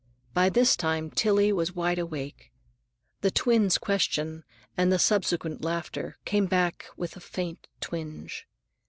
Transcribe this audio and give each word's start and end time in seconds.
By 0.33 0.49
this 0.49 0.75
time 0.75 1.11
Tillie 1.11 1.53
was 1.53 1.75
wide 1.75 1.99
awake. 1.99 2.51
The 3.21 3.29
twin's 3.29 3.77
question, 3.77 4.43
and 4.75 4.91
the 4.91 4.97
subsequent 4.97 5.63
laughter, 5.63 6.17
came 6.25 6.47
back 6.47 6.87
with 6.97 7.15
a 7.15 7.19
faint 7.19 7.67
twinge. 7.81 8.47